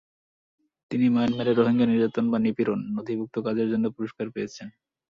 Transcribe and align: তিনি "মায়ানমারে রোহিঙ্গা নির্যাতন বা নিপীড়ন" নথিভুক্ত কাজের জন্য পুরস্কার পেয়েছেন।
তিনি 0.91 1.05
"মায়ানমারে 1.09 1.51
রোহিঙ্গা 1.53 1.85
নির্যাতন 1.87 2.25
বা 2.31 2.37
নিপীড়ন" 2.39 2.79
নথিভুক্ত 2.95 3.35
কাজের 3.45 3.67
জন্য 3.73 3.85
পুরস্কার 3.95 4.27
পেয়েছেন। 4.35 4.67